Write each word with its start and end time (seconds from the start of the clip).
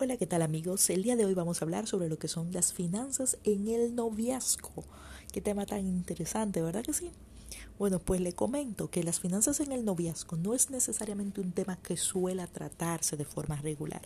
Hola, 0.00 0.16
¿qué 0.16 0.28
tal 0.28 0.42
amigos? 0.42 0.90
El 0.90 1.02
día 1.02 1.16
de 1.16 1.24
hoy 1.24 1.34
vamos 1.34 1.60
a 1.60 1.64
hablar 1.64 1.88
sobre 1.88 2.08
lo 2.08 2.20
que 2.20 2.28
son 2.28 2.52
las 2.52 2.72
finanzas 2.72 3.36
en 3.42 3.66
el 3.66 3.96
noviazgo. 3.96 4.84
Qué 5.32 5.40
tema 5.40 5.66
tan 5.66 5.88
interesante, 5.88 6.62
¿verdad 6.62 6.84
que 6.84 6.92
sí? 6.92 7.10
Bueno, 7.80 7.98
pues 7.98 8.20
le 8.20 8.32
comento 8.32 8.92
que 8.92 9.02
las 9.02 9.18
finanzas 9.18 9.58
en 9.58 9.72
el 9.72 9.84
noviazgo 9.84 10.36
no 10.36 10.54
es 10.54 10.70
necesariamente 10.70 11.40
un 11.40 11.50
tema 11.50 11.78
que 11.82 11.96
suela 11.96 12.46
tratarse 12.46 13.16
de 13.16 13.24
forma 13.24 13.56
regular. 13.56 14.02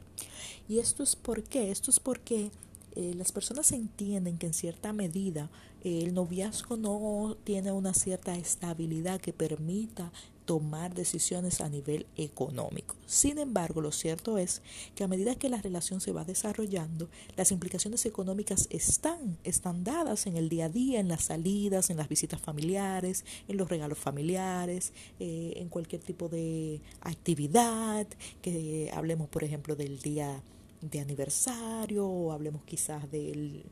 ¿Y 0.66 0.78
esto 0.78 1.02
es 1.02 1.14
por 1.14 1.42
qué? 1.42 1.70
Esto 1.70 1.90
es 1.90 2.00
porque 2.00 2.50
eh, 2.96 3.12
las 3.14 3.30
personas 3.30 3.70
entienden 3.72 4.38
que 4.38 4.46
en 4.46 4.54
cierta 4.54 4.94
medida 4.94 5.50
eh, 5.84 6.04
el 6.04 6.14
noviazgo 6.14 6.78
no 6.78 7.36
tiene 7.44 7.70
una 7.70 7.92
cierta 7.92 8.34
estabilidad 8.34 9.20
que 9.20 9.34
permita 9.34 10.10
tomar 10.44 10.94
decisiones 10.94 11.60
a 11.60 11.68
nivel 11.68 12.06
económico. 12.16 12.96
Sin 13.06 13.38
embargo, 13.38 13.80
lo 13.80 13.92
cierto 13.92 14.38
es 14.38 14.62
que 14.94 15.04
a 15.04 15.08
medida 15.08 15.34
que 15.36 15.48
la 15.48 15.60
relación 15.62 16.00
se 16.00 16.12
va 16.12 16.24
desarrollando, 16.24 17.08
las 17.36 17.52
implicaciones 17.52 18.04
económicas 18.06 18.66
están, 18.70 19.38
están 19.44 19.84
dadas 19.84 20.26
en 20.26 20.36
el 20.36 20.48
día 20.48 20.66
a 20.66 20.68
día, 20.68 21.00
en 21.00 21.08
las 21.08 21.24
salidas, 21.24 21.90
en 21.90 21.96
las 21.96 22.08
visitas 22.08 22.40
familiares, 22.40 23.24
en 23.48 23.56
los 23.56 23.68
regalos 23.68 23.98
familiares, 23.98 24.92
eh, 25.20 25.54
en 25.56 25.68
cualquier 25.68 26.02
tipo 26.02 26.28
de 26.28 26.80
actividad, 27.00 28.06
que 28.40 28.90
hablemos 28.94 29.28
por 29.28 29.44
ejemplo 29.44 29.76
del 29.76 30.00
día 30.00 30.42
de 30.80 31.00
aniversario 31.00 32.06
o 32.06 32.32
hablemos 32.32 32.64
quizás 32.64 33.10
del 33.10 33.64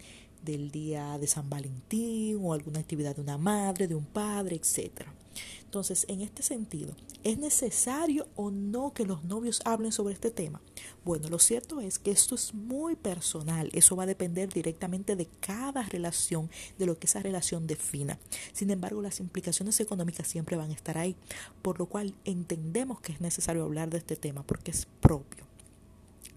del 0.42 0.70
día 0.70 1.18
de 1.18 1.26
San 1.26 1.50
Valentín 1.50 2.38
o 2.42 2.54
alguna 2.54 2.80
actividad 2.80 3.14
de 3.14 3.22
una 3.22 3.38
madre, 3.38 3.86
de 3.86 3.94
un 3.94 4.06
padre, 4.06 4.56
etcétera. 4.56 5.12
Entonces, 5.64 6.04
en 6.08 6.20
este 6.20 6.42
sentido, 6.42 6.96
¿es 7.22 7.38
necesario 7.38 8.26
o 8.34 8.50
no 8.50 8.92
que 8.92 9.06
los 9.06 9.24
novios 9.24 9.60
hablen 9.64 9.92
sobre 9.92 10.14
este 10.14 10.30
tema? 10.30 10.60
Bueno, 11.04 11.28
lo 11.28 11.38
cierto 11.38 11.80
es 11.80 11.98
que 11.98 12.10
esto 12.10 12.34
es 12.34 12.54
muy 12.54 12.96
personal, 12.96 13.70
eso 13.72 13.94
va 13.94 14.02
a 14.02 14.06
depender 14.06 14.52
directamente 14.52 15.14
de 15.14 15.28
cada 15.40 15.82
relación, 15.84 16.50
de 16.78 16.86
lo 16.86 16.98
que 16.98 17.06
esa 17.06 17.20
relación 17.20 17.66
defina. 17.66 18.18
Sin 18.52 18.70
embargo, 18.70 19.00
las 19.00 19.20
implicaciones 19.20 19.78
económicas 19.80 20.26
siempre 20.26 20.56
van 20.56 20.70
a 20.70 20.74
estar 20.74 20.98
ahí, 20.98 21.14
por 21.62 21.78
lo 21.78 21.86
cual 21.86 22.14
entendemos 22.24 23.00
que 23.00 23.12
es 23.12 23.20
necesario 23.20 23.62
hablar 23.62 23.90
de 23.90 23.98
este 23.98 24.16
tema 24.16 24.42
porque 24.42 24.72
es 24.72 24.86
propio. 25.00 25.44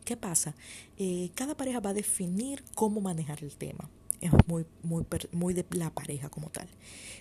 ¿Qué 0.06 0.18
pasa? 0.18 0.54
Eh, 0.98 1.32
cada 1.34 1.56
pareja 1.56 1.80
va 1.80 1.92
a 1.92 1.94
definir 1.94 2.64
cómo 2.76 3.02
manejar 3.02 3.44
el 3.44 3.56
tema. 3.56 3.90
Es 4.24 4.32
muy, 4.48 4.66
muy, 4.84 5.06
muy 5.34 5.54
de 5.54 5.66
la 5.72 5.90
pareja 5.90 6.30
como 6.30 6.50
tal. 6.50 6.68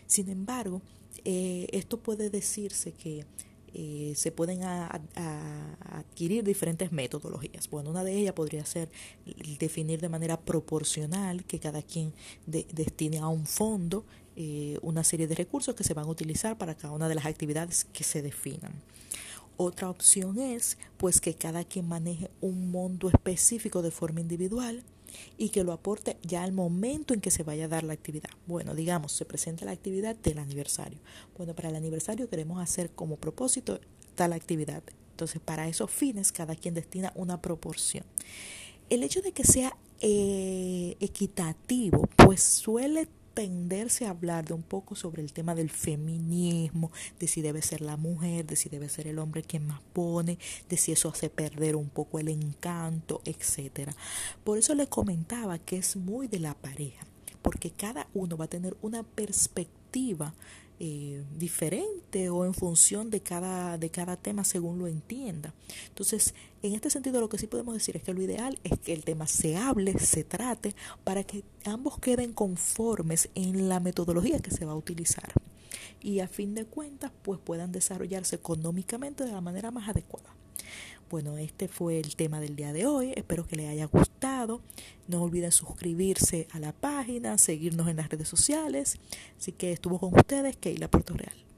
Sin 0.07 0.29
embargo, 0.29 0.81
eh, 1.25 1.67
esto 1.73 1.99
puede 1.99 2.31
decirse 2.31 2.93
que 2.93 3.27
eh, 3.75 4.13
se 4.15 4.31
pueden 4.31 4.63
adquirir 4.63 6.45
diferentes 6.45 6.93
metodologías. 6.93 7.69
Bueno, 7.71 7.91
una 7.91 8.05
de 8.05 8.15
ellas 8.15 8.35
podría 8.35 8.65
ser 8.65 8.89
definir 9.59 10.01
de 10.01 10.09
manera 10.09 10.39
proporcional 10.39 11.45
que 11.45 11.59
cada 11.59 11.83
quien 11.83 12.13
destine 12.47 13.19
a 13.19 13.27
un 13.29 13.47
fondo 13.47 14.05
una 14.81 15.05
serie 15.05 15.27
de 15.27 15.35
recursos 15.35 15.75
que 15.75 15.85
se 15.85 15.95
van 15.95 16.07
a 16.07 16.09
utilizar 16.09 16.57
para 16.57 16.75
cada 16.75 16.95
una 16.95 17.09
de 17.09 17.15
las 17.15 17.27
actividades 17.27 17.85
que 17.93 18.05
se 18.05 18.23
definan. 18.23 18.73
Otra 19.57 19.91
opción 19.91 20.39
es 20.39 20.79
pues 20.97 21.21
que 21.21 21.35
cada 21.35 21.65
quien 21.65 21.87
maneje 21.87 22.31
un 22.41 22.71
monto 22.71 23.09
específico 23.09 23.83
de 23.83 23.91
forma 23.91 24.21
individual 24.21 24.83
y 25.39 25.51
que 25.51 25.65
lo 25.65 25.73
aporte 25.73 26.17
ya 26.23 26.43
al 26.43 26.53
momento 26.53 27.15
en 27.15 27.21
que 27.21 27.31
se 27.31 27.43
vaya 27.43 27.67
a 27.67 27.69
dar 27.69 27.83
la 27.83 27.93
actividad. 27.93 28.31
Bueno, 28.47 28.75
digamos, 28.75 29.13
se 29.13 29.25
presenta 29.25 29.65
la 29.65 29.73
actividad 29.73 30.17
del 30.17 30.39
aniversario. 30.39 30.99
Bueno, 31.37 31.55
para 31.55 31.69
el 31.69 31.77
aniversario 31.77 32.29
queremos 32.29 32.63
hacer 32.63 32.91
como 32.91 33.17
propósito 33.17 33.81
tal 34.15 34.33
actividad. 34.33 34.83
Entonces, 35.11 35.41
para 35.41 35.69
esos 35.69 35.91
fines, 35.91 36.33
cada 36.33 36.57
quien 36.57 36.75
destina 36.75 37.13
una 37.15 37.41
proporción. 37.41 38.05
El 38.91 39.03
hecho 39.03 39.23
de 39.23 39.33
que 39.33 39.45
sea 39.45 39.77
eh, 40.01 40.97
equitativo, 41.01 42.09
pues 42.17 42.43
suele 42.43 43.09
tenderse 43.35 44.07
a 44.07 44.11
hablar 44.11 44.45
de 44.45 44.55
un 44.55 44.63
poco 44.63 44.95
sobre 44.95 45.23
el 45.23 45.33
tema 45.33 45.55
del 45.55 45.71
feminismo, 45.71 46.91
de 47.19 47.29
si 47.29 47.43
debe 47.43 47.63
ser 47.63 47.81
la 47.81 47.97
mujer, 47.97 48.47
de 48.47 48.57
si 48.57 48.69
debe 48.69 48.89
ser 48.89 49.07
el 49.07 49.19
hombre 49.19 49.43
quien 49.43 49.67
más 49.67 49.81
pone, 49.93 50.39
de 50.69 50.77
si 50.77 50.93
eso 50.93 51.09
hace 51.09 51.31
perder 51.31 51.77
un 51.77 51.89
poco 51.89 52.19
el 52.19 52.29
encanto, 52.29 53.21
etcétera. 53.25 53.95
Por 54.45 54.59
eso 54.59 54.75
le 54.75 54.87
comentaba 54.87 55.59
que 55.59 55.77
es 55.77 55.97
muy 55.97 56.29
de 56.29 56.39
la 56.39 56.55
pareja, 56.55 57.07
porque 57.43 57.71
cada 57.71 58.09
uno 58.15 58.37
va 58.37 58.47
a 58.47 58.49
tener 58.49 58.77
una 58.83 59.03
perspectiva 59.03 60.35
eh, 60.85 61.23
diferente 61.39 62.29
o 62.29 62.45
en 62.45 62.55
función 62.55 63.09
de 63.09 63.21
cada, 63.21 63.79
de 63.79 63.89
cada 63.89 64.17
tema 64.17 64.43
según 64.43 64.81
lo 64.81 64.89
entienda. 64.89 65.55
Entonces, 65.87 66.35
en 66.61 66.75
este 66.75 66.91
sentido 66.91 67.21
lo 67.21 67.29
que 67.29 67.39
sí 67.39 67.47
podemos 67.47 67.75
decir 67.75 67.97
es 67.97 68.03
que 68.03 68.13
lo 68.13 68.21
ideal 68.21 68.59
es 68.65 68.81
que 68.81 68.93
el 68.93 69.05
tema 69.05 69.29
se 69.29 69.57
hable, 69.57 69.97
se 70.01 70.25
trate, 70.25 70.75
para 71.05 71.23
que 71.23 71.45
ambos 71.65 72.01
queden 72.01 72.33
conformes 72.33 73.29
en 73.37 73.69
la 73.69 73.79
metodología 73.79 74.41
que 74.41 74.51
se 74.51 74.65
va 74.65 74.73
a 74.73 74.77
utilizar 74.77 75.33
y 76.01 76.19
a 76.19 76.27
fin 76.27 76.53
de 76.57 76.65
cuentas 76.65 77.13
pues 77.23 77.39
puedan 77.39 77.71
desarrollarse 77.71 78.35
económicamente 78.35 79.25
de 79.25 79.31
la 79.31 79.41
manera 79.41 79.71
más 79.71 79.89
adecuada. 79.89 80.35
Bueno, 81.13 81.39
este 81.39 81.69
fue 81.69 82.01
el 82.01 82.17
tema 82.17 82.41
del 82.41 82.57
día 82.57 82.73
de 82.73 82.87
hoy. 82.87 83.13
Espero 83.15 83.47
que 83.47 83.55
les 83.55 83.69
haya 83.69 83.87
No 85.09 85.23
olviden 85.23 85.53
suscribirse 85.53 86.49
a 86.53 86.59
la 86.59 86.73
página, 86.73 87.39
seguirnos 87.39 87.89
en 87.89 87.97
las 87.97 88.09
redes 88.09 88.29
sociales. 88.29 88.99
Así 89.39 89.53
que 89.53 89.73
estuvo 89.73 89.99
con 89.99 90.15
ustedes 90.15 90.57
Keila 90.57 90.89
Puerto 90.89 91.15
Real. 91.15 91.52